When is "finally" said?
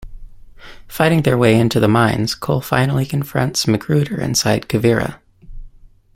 2.59-3.05